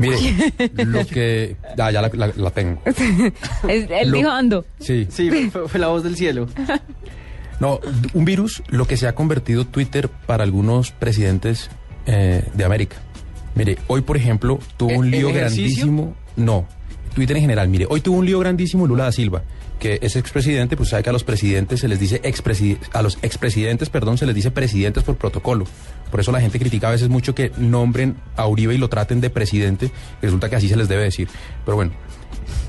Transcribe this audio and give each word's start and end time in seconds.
Mire, 0.00 0.16
lo 0.84 1.06
que... 1.06 1.56
Ah, 1.78 1.90
ya 1.90 2.02
la, 2.02 2.10
la- 2.12 2.32
la 2.34 2.50
tengo. 2.50 2.80
Es- 2.86 3.88
él 3.90 4.10
Lo- 4.10 4.16
dijo 4.16 4.30
ando. 4.30 4.64
Sí. 4.80 5.06
Sí, 5.10 5.30
fue, 5.50 5.68
fue 5.68 5.78
la 5.78 5.88
voz 5.88 6.02
del 6.02 6.16
cielo. 6.16 6.48
No, 7.60 7.78
un 8.14 8.24
virus, 8.24 8.62
lo 8.68 8.86
que 8.86 8.96
se 8.96 9.06
ha 9.06 9.14
convertido 9.14 9.66
Twitter 9.66 10.08
para 10.08 10.44
algunos 10.44 10.92
presidentes 10.92 11.68
eh, 12.06 12.42
de 12.54 12.64
América. 12.64 12.96
Mire, 13.54 13.76
hoy, 13.88 14.00
por 14.00 14.16
ejemplo, 14.16 14.58
tuvo 14.76 14.94
un 14.98 15.04
¿El- 15.06 15.10
lío 15.10 15.28
ejercicio? 15.28 15.84
grandísimo. 15.84 16.14
No, 16.36 16.66
Twitter 17.14 17.36
en 17.36 17.42
general. 17.42 17.68
Mire, 17.68 17.86
hoy 17.90 18.00
tuvo 18.00 18.16
un 18.18 18.24
lío 18.26 18.38
grandísimo 18.38 18.86
Lula 18.86 19.04
da 19.04 19.12
Silva, 19.12 19.42
que 19.80 19.98
es 20.02 20.14
expresidente, 20.14 20.76
pues 20.76 20.90
sabe 20.90 21.02
que 21.02 21.10
a 21.10 21.12
los 21.12 21.24
presidentes 21.24 21.80
se 21.80 21.88
les 21.88 21.98
dice 21.98 22.20
a 22.92 23.02
los 23.02 23.18
expresidentes, 23.22 23.90
perdón, 23.90 24.18
se 24.18 24.26
les 24.26 24.34
dice 24.34 24.52
presidentes 24.52 25.02
por 25.02 25.16
protocolo. 25.16 25.64
Por 26.10 26.20
eso 26.20 26.30
la 26.30 26.40
gente 26.40 26.60
critica 26.60 26.88
a 26.88 26.92
veces 26.92 27.08
mucho 27.08 27.34
que 27.34 27.50
nombren 27.56 28.16
a 28.36 28.46
Uribe 28.46 28.74
y 28.74 28.78
lo 28.78 28.88
traten 28.88 29.20
de 29.20 29.30
presidente, 29.30 29.90
resulta 30.22 30.48
que 30.48 30.56
así 30.56 30.68
se 30.68 30.76
les 30.76 30.88
debe 30.88 31.02
decir. 31.02 31.28
Pero 31.64 31.76
bueno, 31.76 31.92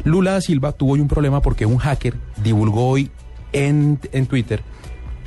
Lula 0.03 0.31
da 0.31 0.41
Silva 0.41 0.71
tuvo 0.71 0.93
hoy 0.93 1.01
un 1.01 1.07
problema 1.07 1.41
porque 1.41 1.67
un 1.67 1.77
hacker 1.77 2.15
divulgó 2.41 2.87
hoy 2.87 3.11
en, 3.53 3.99
en 4.11 4.25
Twitter 4.25 4.63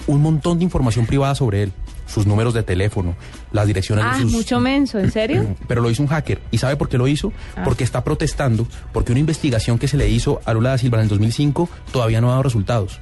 un 0.07 0.23
montón 0.23 0.59
de 0.59 0.65
información 0.65 1.07
privada 1.07 1.35
sobre 1.35 1.63
él, 1.65 1.73
sus 2.07 2.27
números 2.27 2.53
de 2.55 2.63
teléfono, 2.63 3.15
las 3.53 3.67
direcciones 3.67 4.05
Ah, 4.07 4.17
de 4.17 4.23
sus... 4.23 4.33
mucho 4.33 4.61
menso, 4.61 4.99
¿en 4.99 5.11
serio? 5.11 5.55
Pero 5.69 5.81
lo 5.81 5.91
hizo 5.91 6.03
un 6.03 6.09
hacker. 6.09 6.41
¿Y 6.51 6.59
sabe 6.59 6.77
por 6.77 6.89
qué 6.89 6.99
lo 6.99 7.09
hizo? 7.09 7.33
Porque 7.65 7.85
está 7.85 8.05
protestando, 8.05 8.67
porque 8.93 9.13
una 9.13 9.21
investigación 9.21 9.79
que 9.79 9.89
se 9.89 9.97
le 9.97 10.09
hizo 10.09 10.41
a 10.45 10.53
Lula 10.53 10.71
da 10.71 10.79
Silva 10.79 10.99
en 10.99 11.05
el 11.05 11.09
2005 11.09 11.69
todavía 11.93 12.21
no 12.21 12.29
ha 12.29 12.31
dado 12.33 12.43
resultados. 12.43 13.01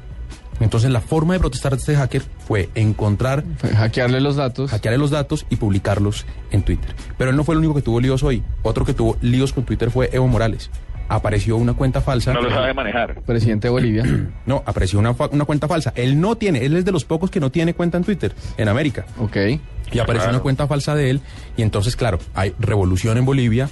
Entonces 0.61 0.91
la 0.93 1.01
forma 1.01 1.33
de 1.33 1.41
protestar 1.41 1.73
de 1.73 1.79
este 1.79 1.97
hacker 1.97 2.23
fue 2.47 2.69
encontrar, 2.77 3.43
Fue 3.59 3.71
hackearle 3.71 4.21
los 4.21 4.37
datos. 4.37 4.71
hackearle 4.71 4.99
los 4.99 5.11
datos 5.11 5.45
y 5.51 5.57
publicarlos 5.57 6.25
en 6.53 6.63
Twitter. 6.63 6.95
Pero 7.19 7.31
él 7.31 7.37
no 7.37 7.43
fue 7.43 7.55
el 7.55 7.59
único 7.61 7.75
que 7.75 7.83
tuvo 7.83 8.01
líos 8.01 8.23
hoy. 8.23 8.45
Otro 8.63 8.85
que 8.85 8.95
tuvo 8.95 9.17
líos 9.23 9.53
con 9.53 9.65
Twitter 9.65 9.91
fue 9.91 10.11
Evo 10.13 10.29
Morales. 10.29 10.71
Apareció 11.15 11.57
una 11.57 11.75
cuenta 11.75 12.01
falsa. 12.01 12.33
No 12.33 12.41
lo 12.43 12.51
sabe 12.51 12.73
manejar. 12.75 13.21
Presidente 13.23 13.69
de 13.69 13.73
Bolivia. 13.73 14.05
No, 14.47 14.63
apareció 14.67 14.99
una, 14.99 15.15
fa- 15.15 15.29
una 15.31 15.45
cuenta 15.45 15.69
falsa. 15.69 15.93
Él 15.95 16.21
no 16.21 16.37
tiene, 16.37 16.65
él 16.65 16.77
es 16.77 16.85
de 16.85 16.91
los 16.93 17.05
pocos 17.05 17.31
que 17.31 17.39
no 17.41 17.51
tiene 17.51 17.75
cuenta 17.75 17.97
en 17.99 18.05
Twitter, 18.05 18.35
en 18.57 18.69
América. 18.69 19.05
ok. 19.19 19.37
Y 19.93 19.99
apareció 19.99 20.25
Claro. 20.25 20.31
una 20.37 20.43
cuenta 20.43 20.67
falsa 20.67 20.95
de 20.95 21.11
él. 21.11 21.21
Y 21.57 21.63
entonces, 21.63 21.97
claro, 21.97 22.19
hay 22.35 22.55
revolución 22.59 23.19
en 23.19 23.27
Bolivia. 23.27 23.69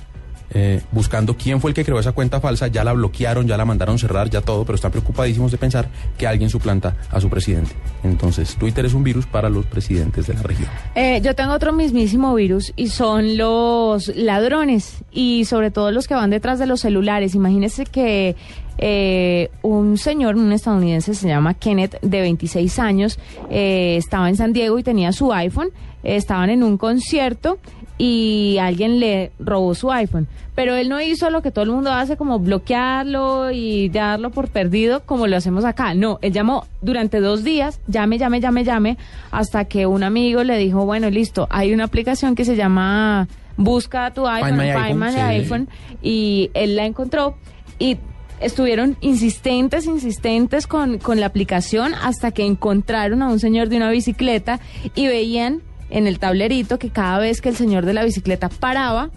Eh, 0.52 0.80
buscando 0.90 1.36
quién 1.36 1.60
fue 1.60 1.70
el 1.70 1.74
que 1.74 1.84
creó 1.84 1.98
esa 2.00 2.12
cuenta 2.12 2.40
falsa, 2.40 2.66
ya 2.66 2.82
la 2.82 2.92
bloquearon, 2.92 3.46
ya 3.46 3.56
la 3.56 3.64
mandaron 3.64 3.98
cerrar, 3.98 4.28
ya 4.30 4.40
todo, 4.40 4.64
pero 4.64 4.74
están 4.74 4.90
preocupadísimos 4.90 5.52
de 5.52 5.58
pensar 5.58 5.88
que 6.18 6.26
alguien 6.26 6.50
suplanta 6.50 6.96
a 7.10 7.20
su 7.20 7.28
presidente. 7.30 7.72
Entonces, 8.02 8.56
Twitter 8.56 8.84
es 8.84 8.94
un 8.94 9.04
virus 9.04 9.26
para 9.26 9.48
los 9.48 9.66
presidentes 9.66 10.26
de 10.26 10.34
la 10.34 10.42
región. 10.42 10.68
Eh, 10.94 11.20
yo 11.22 11.34
tengo 11.34 11.52
otro 11.52 11.72
mismísimo 11.72 12.34
virus 12.34 12.72
y 12.76 12.88
son 12.88 13.36
los 13.36 14.08
ladrones 14.16 14.98
y 15.12 15.44
sobre 15.44 15.70
todo 15.70 15.92
los 15.92 16.08
que 16.08 16.14
van 16.14 16.30
detrás 16.30 16.58
de 16.58 16.66
los 16.66 16.80
celulares. 16.80 17.34
Imagínense 17.34 17.84
que 17.84 18.34
eh, 18.78 19.50
un 19.62 19.98
señor, 19.98 20.36
un 20.36 20.52
estadounidense, 20.52 21.14
se 21.14 21.28
llama 21.28 21.54
Kenneth, 21.54 22.00
de 22.00 22.20
26 22.22 22.78
años, 22.78 23.18
eh, 23.50 23.96
estaba 23.98 24.28
en 24.28 24.36
San 24.36 24.52
Diego 24.52 24.78
y 24.78 24.82
tenía 24.82 25.12
su 25.12 25.32
iPhone. 25.32 25.70
estaban 26.02 26.48
en 26.48 26.62
un 26.62 26.78
concierto 26.78 27.58
y 28.02 28.56
alguien 28.56 28.98
le 28.98 29.30
robó 29.38 29.74
su 29.74 29.92
iPhone. 29.92 30.26
Pero 30.54 30.74
él 30.74 30.88
no 30.88 31.02
hizo 31.02 31.28
lo 31.28 31.42
que 31.42 31.50
todo 31.50 31.66
el 31.66 31.70
mundo 31.70 31.92
hace, 31.92 32.16
como 32.16 32.38
bloquearlo 32.38 33.50
y 33.50 33.90
darlo 33.90 34.30
por 34.30 34.48
perdido, 34.48 35.02
como 35.04 35.26
lo 35.26 35.36
hacemos 35.36 35.66
acá. 35.66 35.92
No, 35.92 36.18
él 36.22 36.32
llamó 36.32 36.66
durante 36.80 37.20
dos 37.20 37.44
días, 37.44 37.78
llame, 37.88 38.16
llame, 38.16 38.40
llame, 38.40 38.64
llame, 38.64 38.96
hasta 39.30 39.66
que 39.66 39.84
un 39.84 40.02
amigo 40.02 40.42
le 40.44 40.56
dijo, 40.56 40.86
bueno, 40.86 41.10
listo, 41.10 41.46
hay 41.50 41.74
una 41.74 41.84
aplicación 41.84 42.34
que 42.34 42.46
se 42.46 42.56
llama 42.56 43.28
Busca 43.58 44.14
tu 44.14 44.26
iPhone, 44.26 44.56
My 44.56 44.72
Find 44.72 44.76
iPhone, 44.78 45.00
My 45.00 45.12
sí. 45.12 45.18
iPhone, 45.20 45.68
y 46.00 46.50
él 46.54 46.76
la 46.76 46.86
encontró 46.86 47.36
y 47.78 47.98
estuvieron 48.40 48.96
insistentes, 49.02 49.84
insistentes 49.84 50.66
con, 50.66 50.96
con 50.96 51.20
la 51.20 51.26
aplicación 51.26 51.92
hasta 52.02 52.30
que 52.30 52.46
encontraron 52.46 53.20
a 53.20 53.28
un 53.28 53.40
señor 53.40 53.68
de 53.68 53.76
una 53.76 53.90
bicicleta 53.90 54.58
y 54.94 55.06
veían 55.06 55.60
en 55.90 56.06
el 56.06 56.18
tablerito 56.18 56.78
que 56.78 56.90
cada 56.90 57.18
vez 57.18 57.40
que 57.40 57.48
el 57.48 57.56
señor 57.56 57.84
de 57.86 57.92
la 57.94 58.04
bicicleta 58.04 58.48
paraba, 58.48 59.10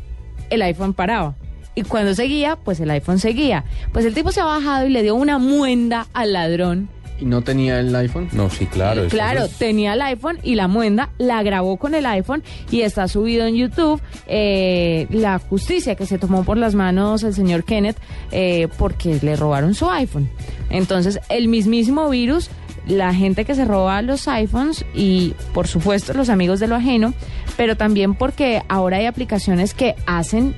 el 0.49 0.61
iPhone 0.61 0.93
paraba. 0.93 1.35
Y 1.75 1.83
cuando 1.83 2.13
seguía, 2.13 2.55
pues 2.55 2.79
el 2.79 2.91
iPhone 2.91 3.17
seguía. 3.19 3.63
Pues 3.91 4.05
el 4.05 4.13
tipo 4.13 4.31
se 4.31 4.41
ha 4.41 4.45
bajado 4.45 4.85
y 4.85 4.89
le 4.91 5.01
dio 5.01 5.15
una 5.15 5.37
muenda 5.39 6.07
al 6.13 6.33
ladrón. 6.33 6.89
¿Y 7.19 7.25
no 7.25 7.41
tenía 7.41 7.79
el 7.79 7.95
iPhone? 7.95 8.27
No, 8.31 8.49
sí, 8.49 8.65
claro. 8.65 9.07
Claro, 9.07 9.45
es- 9.45 9.57
tenía 9.57 9.93
el 9.93 10.01
iPhone 10.01 10.39
y 10.43 10.55
la 10.55 10.67
muenda 10.67 11.09
la 11.19 11.41
grabó 11.43 11.77
con 11.77 11.93
el 11.95 12.05
iPhone 12.07 12.43
y 12.69 12.81
está 12.81 13.07
subido 13.07 13.45
en 13.45 13.55
YouTube 13.55 14.01
eh, 14.27 15.07
la 15.11 15.37
justicia 15.39 15.95
que 15.95 16.05
se 16.07 16.17
tomó 16.17 16.43
por 16.43 16.57
las 16.57 16.73
manos 16.75 17.23
el 17.23 17.33
señor 17.33 17.63
Kenneth 17.63 17.97
eh, 18.31 18.67
porque 18.77 19.19
le 19.21 19.35
robaron 19.35 19.73
su 19.75 19.89
iPhone. 19.89 20.27
Entonces, 20.69 21.19
el 21.29 21.47
mismísimo 21.47 22.09
virus, 22.09 22.49
la 22.87 23.13
gente 23.13 23.45
que 23.45 23.55
se 23.55 23.65
roba 23.65 24.01
los 24.01 24.27
iPhones 24.27 24.85
y, 24.93 25.33
por 25.53 25.67
supuesto, 25.67 26.13
los 26.13 26.29
amigos 26.29 26.59
de 26.59 26.67
lo 26.67 26.75
ajeno, 26.75 27.13
pero 27.57 27.77
también 27.77 28.13
porque 28.15 28.61
ahora 28.67 28.97
hay 28.97 29.05
aplicaciones 29.05 29.73
que 29.73 29.95
hacen 30.05 30.53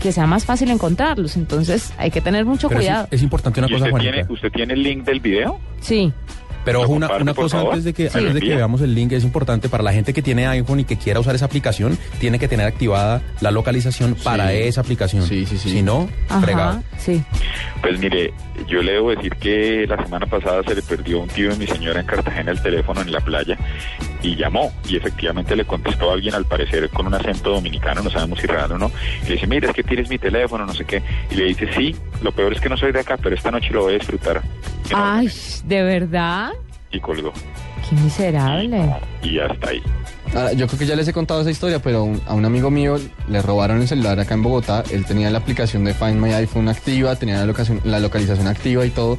que 0.00 0.12
sea 0.12 0.26
más 0.26 0.44
fácil 0.44 0.70
encontrarlos. 0.70 1.36
Entonces, 1.36 1.92
hay 1.96 2.10
que 2.10 2.20
tener 2.20 2.44
mucho 2.44 2.68
pero 2.68 2.80
es- 2.80 2.86
cuidado. 2.86 3.08
es, 3.10 3.22
importante 3.22 3.60
una 3.60 3.68
¿Y 3.68 3.72
cosa, 3.72 3.84
usted 3.84 3.90
Juanita. 3.92 4.12
tiene, 4.12 4.32
usted 4.32 4.52
tiene 4.52 4.74
el 4.74 4.82
link 4.82 5.04
del 5.04 5.20
video? 5.20 5.58
Sí. 5.80 6.12
Pero 6.64 6.78
¿Lo 6.80 6.84
ojo, 6.84 6.92
una, 6.94 7.08
una 7.16 7.34
cosa 7.34 7.58
favor? 7.58 7.72
antes 7.74 7.84
de 7.84 7.92
que 7.92 8.08
Sí. 8.10 8.18
antes 8.18 8.34
de 8.34 8.40
que 8.40 8.54
veamos 8.54 8.80
el 8.80 8.94
link, 8.94 9.12
es 9.12 9.24
importante 9.24 9.68
para 9.68 9.82
la 9.82 9.92
gente 9.92 10.12
que 10.12 10.22
tiene 10.22 10.46
iPhone 10.46 10.80
y 10.80 10.84
que 10.84 10.96
quiera 10.96 11.20
usar 11.20 11.34
esa 11.34 11.44
aplicación, 11.44 11.98
tiene 12.20 12.38
que 12.38 12.48
tener 12.48 12.66
activada 12.66 13.22
la 13.40 13.50
localización 13.50 14.14
para 14.24 14.52
esa 14.52 14.80
aplicación. 14.80 15.24
Sí, 15.26 15.44
sí, 15.46 15.58
sí. 15.58 15.70
Si 15.70 15.82
no, 15.82 16.08
fregado. 16.40 16.70
Ajá, 16.70 16.82
sí. 16.98 17.22
Pues 17.82 17.98
mire, 18.00 18.32
yo 18.68 18.82
le 18.82 18.92
debo 18.92 19.10
decir 19.10 19.34
que 19.36 19.86
la 19.86 20.02
semana 20.02 20.26
pasada 20.26 20.62
se 20.66 20.74
le 20.74 20.82
perdió 20.82 21.20
un 21.20 21.28
tío 21.28 21.50
de 21.50 21.56
mi 21.56 21.66
señora 21.66 22.00
en 22.00 22.06
Cartagena 22.06 22.50
el 22.52 22.62
teléfono 22.62 23.02
en 23.02 23.12
la 23.12 23.20
playa 23.20 23.58
y 24.24 24.34
llamó 24.34 24.72
y 24.88 24.96
efectivamente 24.96 25.54
le 25.54 25.64
contestó 25.64 26.10
a 26.10 26.14
alguien 26.14 26.34
al 26.34 26.46
parecer 26.46 26.88
con 26.90 27.06
un 27.06 27.14
acento 27.14 27.50
dominicano, 27.50 28.02
no 28.02 28.10
sabemos 28.10 28.40
si 28.40 28.46
real 28.46 28.72
o 28.72 28.78
no, 28.78 28.90
y 29.22 29.28
le 29.28 29.34
dice, 29.34 29.46
mira, 29.46 29.68
es 29.68 29.74
que 29.74 29.82
tienes 29.82 30.08
mi 30.08 30.18
teléfono, 30.18 30.64
no 30.64 30.74
sé 30.74 30.84
qué, 30.84 31.02
y 31.30 31.34
le 31.34 31.44
dice, 31.44 31.68
sí, 31.74 31.94
lo 32.22 32.32
peor 32.32 32.54
es 32.54 32.60
que 32.60 32.68
no 32.68 32.76
soy 32.76 32.90
de 32.90 33.00
acá, 33.00 33.18
pero 33.22 33.34
esta 33.36 33.50
noche 33.50 33.70
lo 33.70 33.82
voy 33.82 33.94
a 33.94 33.98
disfrutar. 33.98 34.42
Ay, 34.92 35.28
¿de 35.66 35.82
verdad? 35.82 36.52
y 36.94 37.00
colgó. 37.00 37.32
Qué 37.88 37.96
miserable. 37.96 38.90
Y 39.22 39.38
hasta 39.38 39.68
ahí. 39.70 39.82
Ah, 40.34 40.52
yo 40.52 40.66
creo 40.66 40.78
que 40.78 40.86
ya 40.86 40.96
les 40.96 41.06
he 41.06 41.12
contado 41.12 41.42
esa 41.42 41.50
historia, 41.50 41.78
pero 41.80 41.98
a 41.98 42.02
un- 42.02 42.20
a 42.26 42.34
un 42.34 42.44
amigo 42.44 42.70
mío 42.70 42.96
le 43.28 43.42
robaron 43.42 43.80
el 43.80 43.86
celular 43.88 44.18
acá 44.18 44.34
en 44.34 44.42
Bogotá. 44.42 44.82
Él 44.90 45.04
tenía 45.04 45.30
la 45.30 45.38
aplicación 45.38 45.84
de 45.84 45.94
Find 45.94 46.16
My 46.20 46.32
iPhone 46.32 46.68
activa, 46.68 47.14
tenía 47.16 47.36
la, 47.38 47.46
locación- 47.46 47.80
la 47.84 48.00
localización 48.00 48.46
activa 48.48 48.84
y 48.84 48.90
todo. 48.90 49.18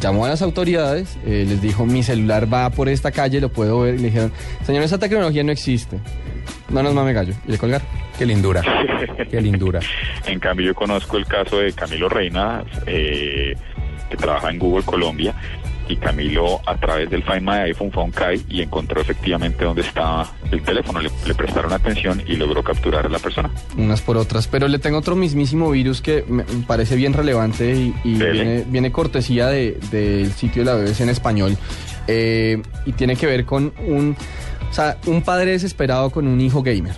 Llamó 0.00 0.24
a 0.26 0.28
las 0.28 0.42
autoridades, 0.42 1.18
eh, 1.26 1.44
les 1.48 1.60
dijo, 1.62 1.86
mi 1.86 2.02
celular 2.02 2.52
va 2.52 2.70
por 2.70 2.88
esta 2.88 3.12
calle, 3.12 3.40
lo 3.40 3.48
puedo 3.50 3.80
ver. 3.80 3.94
Y 3.94 3.98
le 3.98 4.04
dijeron, 4.04 4.32
señor, 4.64 4.82
esa 4.82 4.98
tecnología 4.98 5.44
no 5.44 5.52
existe. 5.52 5.98
No 6.68 6.82
nos 6.82 6.94
mame 6.94 7.12
gallo. 7.12 7.34
Y 7.46 7.52
le 7.52 7.58
colgaron. 7.58 7.86
Qué 8.18 8.26
lindura. 8.26 8.62
Qué 9.30 9.40
lindura. 9.40 9.80
En 10.26 10.38
cambio, 10.38 10.66
yo 10.66 10.74
conozco 10.74 11.16
el 11.16 11.26
caso 11.26 11.58
de 11.58 11.72
Camilo 11.72 12.08
Reina, 12.08 12.62
eh, 12.86 13.54
que 14.10 14.16
trabaja 14.16 14.50
en 14.50 14.58
Google 14.58 14.84
Colombia, 14.84 15.34
y 15.90 15.96
Camilo 15.96 16.60
a 16.66 16.76
través 16.76 17.10
del 17.10 17.22
Find 17.22 17.42
My 17.42 17.56
iPhone 17.64 17.90
fue 17.92 18.02
a 18.02 18.06
un 18.06 18.12
CAI 18.12 18.42
y 18.48 18.62
encontró 18.62 19.00
efectivamente 19.00 19.64
dónde 19.64 19.82
estaba 19.82 20.30
el 20.50 20.62
teléfono, 20.62 21.00
le, 21.00 21.10
le 21.26 21.34
prestaron 21.34 21.72
atención 21.72 22.22
y 22.26 22.36
logró 22.36 22.62
capturar 22.62 23.06
a 23.06 23.08
la 23.08 23.18
persona. 23.18 23.50
unas 23.76 24.00
por 24.00 24.16
otras. 24.16 24.46
Pero 24.48 24.68
le 24.68 24.78
tengo 24.78 24.98
otro 24.98 25.16
mismísimo 25.16 25.70
virus 25.70 26.00
que 26.00 26.24
me 26.28 26.44
parece 26.66 26.96
bien 26.96 27.12
relevante 27.12 27.74
y, 27.74 27.94
y 28.04 28.14
viene, 28.14 28.64
viene 28.68 28.92
cortesía 28.92 29.46
de- 29.48 29.78
del 29.90 30.32
sitio 30.32 30.64
de 30.64 30.70
la 30.70 30.76
BBC 30.76 31.00
en 31.02 31.08
español. 31.10 31.56
Eh, 32.06 32.60
y 32.86 32.92
tiene 32.92 33.16
que 33.16 33.26
ver 33.26 33.44
con 33.44 33.72
un, 33.86 34.16
o 34.70 34.72
sea, 34.74 34.96
un 35.06 35.22
padre 35.22 35.52
desesperado 35.52 36.10
con 36.10 36.26
un 36.26 36.40
hijo 36.40 36.62
gamer. 36.62 36.94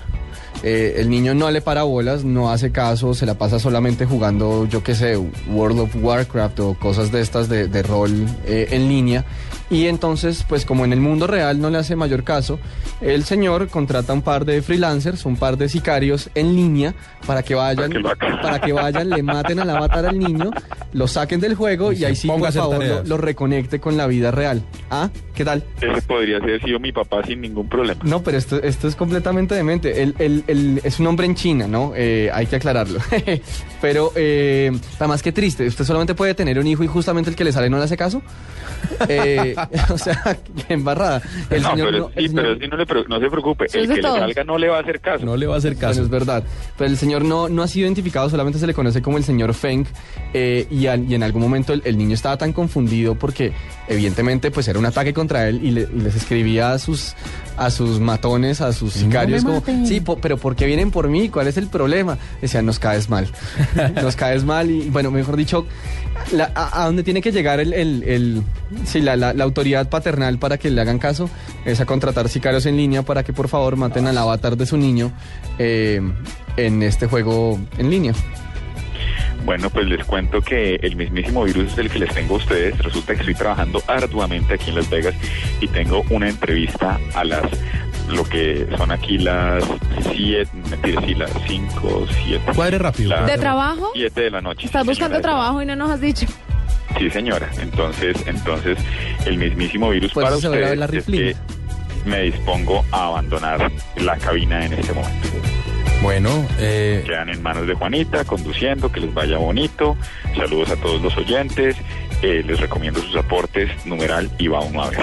Eh, 0.62 0.94
el 0.98 1.10
niño 1.10 1.34
no 1.34 1.50
le 1.50 1.60
para 1.60 1.82
bolas, 1.82 2.24
no 2.24 2.50
hace 2.50 2.70
caso, 2.70 3.14
se 3.14 3.26
la 3.26 3.34
pasa 3.34 3.58
solamente 3.58 4.06
jugando, 4.06 4.66
yo 4.66 4.82
qué 4.82 4.94
sé, 4.94 5.16
World 5.48 5.80
of 5.80 5.96
Warcraft 5.96 6.60
o 6.60 6.74
cosas 6.74 7.10
de 7.10 7.20
estas 7.20 7.48
de, 7.48 7.66
de 7.66 7.82
rol 7.82 8.26
eh, 8.46 8.68
en 8.70 8.88
línea. 8.88 9.24
Y 9.72 9.86
entonces, 9.86 10.44
pues 10.46 10.66
como 10.66 10.84
en 10.84 10.92
el 10.92 11.00
mundo 11.00 11.26
real 11.26 11.58
no 11.58 11.70
le 11.70 11.78
hace 11.78 11.96
mayor 11.96 12.24
caso, 12.24 12.58
el 13.00 13.24
señor 13.24 13.68
contrata 13.68 14.12
un 14.12 14.20
par 14.20 14.44
de 14.44 14.60
freelancers, 14.60 15.24
un 15.24 15.36
par 15.36 15.56
de 15.56 15.70
sicarios 15.70 16.28
en 16.34 16.54
línea 16.54 16.94
para 17.26 17.42
que 17.42 17.54
vayan, 17.54 17.90
Para 18.42 18.60
que 18.60 18.72
vayan, 18.74 19.08
le 19.08 19.22
maten 19.22 19.60
al 19.60 19.70
avatar 19.70 20.04
al 20.04 20.18
niño, 20.18 20.50
lo 20.92 21.08
saquen 21.08 21.40
del 21.40 21.54
juego 21.54 21.90
y, 21.90 22.02
Y 22.02 22.04
ahí 22.04 22.16
sí, 22.16 22.28
por 22.28 22.46
a 22.46 22.52
favor, 22.52 23.08
lo, 23.08 23.16
reconecte 23.16 23.80
con 23.80 23.96
la 23.96 24.06
vida 24.06 24.30
real. 24.30 24.62
¿Ah? 24.90 25.08
¿Qué 25.34 25.42
tal? 25.42 25.64
Ese 25.80 26.02
podría 26.02 26.36
haber 26.36 26.62
sido 26.62 26.78
mi 26.78 26.92
papá 26.92 27.24
sin 27.24 27.40
ningún 27.40 27.66
problema. 27.66 28.02
No, 28.04 28.22
pero 28.22 28.36
esto, 28.36 28.62
esto 28.62 28.88
es 28.88 28.94
completamente 28.94 29.54
demente. 29.54 30.02
Él, 30.02 30.41
es 30.46 31.00
un 31.00 31.06
hombre 31.06 31.26
en 31.26 31.34
China, 31.34 31.66
¿no? 31.66 31.92
Eh, 31.96 32.30
hay 32.32 32.46
que 32.46 32.56
aclararlo. 32.56 32.98
pero, 33.80 34.12
eh, 34.16 34.70
además, 34.98 35.22
qué 35.22 35.32
triste. 35.32 35.66
Usted 35.66 35.84
solamente 35.84 36.14
puede 36.14 36.34
tener 36.34 36.58
un 36.58 36.66
hijo 36.66 36.82
y 36.84 36.86
justamente 36.86 37.30
el 37.30 37.36
que 37.36 37.44
le 37.44 37.52
sale 37.52 37.68
no 37.70 37.78
le 37.78 37.84
hace 37.84 37.96
caso. 37.96 38.22
Eh, 39.08 39.54
o 39.90 39.98
sea, 39.98 40.36
qué 40.66 40.74
embarrada. 40.74 41.22
El 41.50 41.62
no, 41.62 41.70
señor 41.70 41.86
pero, 41.90 41.98
no- 41.98 42.08
sí, 42.16 42.28
señor- 42.28 42.34
pero 42.34 42.54
sí 42.58 42.68
no, 42.68 42.76
le, 42.76 42.86
pre- 42.86 43.04
no 43.08 43.20
se 43.20 43.30
preocupe. 43.30 43.66
El 43.72 43.88
que 43.88 43.94
le 43.96 44.02
salga 44.02 44.44
no 44.44 44.58
le 44.58 44.68
va 44.68 44.78
a 44.78 44.80
hacer 44.80 45.00
caso. 45.00 45.24
No 45.24 45.36
le 45.36 45.46
va 45.46 45.54
a 45.54 45.58
hacer 45.58 45.74
Bueno, 45.74 45.88
caso. 45.88 46.02
es 46.02 46.08
verdad. 46.08 46.44
Pero 46.76 46.90
el 46.90 46.96
señor 46.96 47.24
no, 47.24 47.48
no 47.48 47.62
ha 47.62 47.68
sido 47.68 47.86
identificado, 47.86 48.28
solamente 48.30 48.58
se 48.58 48.66
le 48.66 48.74
conoce 48.74 49.02
como 49.02 49.18
el 49.18 49.24
señor 49.24 49.54
Feng. 49.54 49.86
eh, 50.34 50.66
y, 50.70 50.86
al- 50.86 51.10
y 51.10 51.14
en 51.14 51.22
algún 51.22 51.42
momento 51.42 51.72
el, 51.72 51.82
el 51.84 51.96
niño 51.98 52.14
estaba 52.14 52.36
tan 52.36 52.52
confundido 52.52 53.14
porque 53.14 53.52
evidentemente 53.88 54.50
pues 54.50 54.66
era 54.68 54.78
un 54.78 54.86
ataque 54.86 55.12
contra 55.12 55.48
él 55.48 55.60
y, 55.62 55.70
le- 55.70 55.88
y 55.94 56.00
les 56.00 56.14
escribía 56.16 56.72
a 56.72 56.78
sus, 56.78 57.14
a 57.64 57.70
sus 57.70 58.00
matones, 58.00 58.60
a 58.60 58.72
sus 58.72 58.92
sicarios 58.94 59.44
como, 59.44 59.86
sí, 59.86 60.00
po- 60.00 60.18
pero 60.18 60.36
¿por 60.36 60.54
qué 60.56 60.66
vienen 60.66 60.90
por 60.90 61.08
mí? 61.08 61.28
¿Cuál 61.28 61.46
es 61.48 61.56
el 61.56 61.68
problema? 61.68 62.18
Decían, 62.40 62.66
nos 62.66 62.78
caes 62.78 63.08
mal. 63.08 63.28
nos 64.02 64.16
caes 64.16 64.44
mal 64.44 64.70
y 64.70 64.88
bueno, 64.90 65.10
mejor 65.10 65.36
dicho, 65.36 65.66
la- 66.32 66.50
a, 66.54 66.82
a 66.82 66.86
dónde 66.86 67.02
tiene 67.02 67.20
que 67.20 67.32
llegar 67.32 67.60
el, 67.60 67.72
el- 67.72 68.02
el- 68.04 68.42
sí, 68.84 69.00
la, 69.00 69.16
la- 69.16 69.32
la 69.34 69.44
autoridad 69.44 69.88
paternal 69.88 70.38
para 70.38 70.58
que 70.58 70.70
le 70.70 70.80
hagan 70.80 70.98
caso 70.98 71.28
es 71.64 71.80
a 71.80 71.86
contratar 71.86 72.28
sicarios 72.28 72.66
en 72.66 72.76
línea 72.76 73.02
para 73.02 73.22
que 73.22 73.32
por 73.32 73.48
favor 73.48 73.76
maten 73.76 74.06
al 74.06 74.18
avatar 74.18 74.56
de 74.56 74.66
su 74.66 74.76
niño 74.76 75.12
eh, 75.58 76.00
en 76.56 76.82
este 76.82 77.06
juego 77.06 77.58
en 77.78 77.90
línea. 77.90 78.12
Bueno, 79.44 79.70
pues 79.70 79.86
les 79.86 80.04
cuento 80.04 80.40
que 80.40 80.76
el 80.76 80.96
mismísimo 80.96 81.44
virus 81.44 81.72
es 81.72 81.78
el 81.78 81.90
que 81.90 81.98
les 81.98 82.14
tengo 82.14 82.34
a 82.34 82.38
ustedes. 82.38 82.78
Resulta 82.78 83.14
que 83.14 83.20
estoy 83.20 83.34
trabajando 83.34 83.82
arduamente 83.86 84.54
aquí 84.54 84.70
en 84.70 84.76
Las 84.76 84.88
Vegas 84.88 85.14
y 85.60 85.68
tengo 85.68 86.04
una 86.10 86.28
entrevista 86.28 86.98
a 87.14 87.24
las, 87.24 87.42
lo 88.08 88.24
que 88.24 88.66
son 88.76 88.92
aquí 88.92 89.18
las 89.18 89.64
siete, 90.12 90.50
mentira, 90.70 91.02
sí, 91.04 91.14
las 91.14 91.30
cinco, 91.46 92.06
siete. 92.24 92.52
Cuadre 92.54 92.78
rápido. 92.78 93.10
las 93.10 93.26
¿De 93.26 93.38
trabajo? 93.38 93.90
Siete 93.94 94.22
de 94.22 94.30
la 94.30 94.40
noche. 94.40 94.66
Estás 94.66 94.86
buscando 94.86 95.20
trabajo 95.20 95.60
y 95.60 95.66
no 95.66 95.74
nos 95.74 95.90
has 95.90 96.00
dicho. 96.00 96.26
Sí, 96.98 97.10
señora. 97.10 97.48
Entonces, 97.60 98.16
entonces, 98.26 98.78
el 99.26 99.38
mismísimo 99.38 99.90
virus 99.90 100.12
Pues 100.12 100.24
para 100.24 100.36
ustedes 100.36 100.78
es 100.92 101.06
que 101.06 101.36
me 102.04 102.22
dispongo 102.22 102.84
a 102.92 103.06
abandonar 103.06 103.70
la 103.96 104.16
cabina 104.18 104.64
en 104.64 104.74
este 104.74 104.92
momento. 104.92 105.28
Bueno, 106.02 106.44
eh, 106.58 107.04
Quedan 107.06 107.28
en 107.28 107.40
manos 107.42 107.66
de 107.66 107.74
Juanita, 107.74 108.24
conduciendo, 108.24 108.90
que 108.90 108.98
les 108.98 109.14
vaya 109.14 109.38
bonito. 109.38 109.96
Saludos 110.36 110.70
a 110.70 110.76
todos 110.76 111.00
los 111.00 111.16
oyentes. 111.16 111.76
Eh, 112.22 112.42
les 112.44 112.58
recomiendo 112.58 113.00
sus 113.00 113.14
aportes, 113.16 113.70
numeral 113.86 114.28
y 114.36 114.48
va 114.48 114.60
uno 114.60 114.82
a 114.82 114.90
ver. 114.90 114.98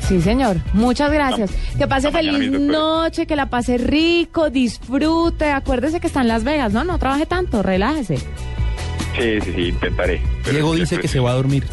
Sí, 0.00 0.20
señor. 0.20 0.56
Muchas 0.72 1.12
gracias. 1.12 1.52
Que 1.76 1.86
pase 1.86 2.10
feliz 2.10 2.50
noche, 2.50 3.26
que 3.26 3.36
la 3.36 3.46
pase 3.46 3.78
rico, 3.78 4.50
disfrute. 4.50 5.52
Acuérdese 5.52 6.00
que 6.00 6.08
está 6.08 6.22
en 6.22 6.28
Las 6.28 6.42
Vegas, 6.42 6.72
¿no? 6.72 6.82
No 6.82 6.98
trabaje 6.98 7.26
tanto, 7.26 7.62
relájese. 7.62 8.16
Sí, 8.16 9.40
sí, 9.40 9.52
sí, 9.54 9.62
intentaré. 9.68 10.20
Diego 10.50 10.74
dice 10.74 10.98
que 10.98 11.08
se 11.08 11.20
va 11.20 11.30
a 11.30 11.34
dormir. 11.34 11.64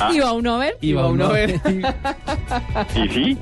Ah. 0.00 0.10
¿Y 0.12 0.18
va 0.18 0.32
uno 0.32 0.56
a 0.56 0.58
ver? 0.58 0.78
Y 0.80 0.92
va 0.94 1.06
uno 1.06 1.26
a 1.26 1.32
ver. 1.32 1.60
Y 2.94 3.08
sí, 3.08 3.38